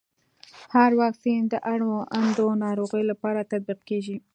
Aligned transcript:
هر 0.73 0.91
واکسین 1.01 1.41
د 1.49 1.55
اړوندو 1.71 2.45
ناروغيو 2.63 3.09
لپاره 3.11 3.47
تطبیق 3.51 3.79
کېږي. 3.89 4.17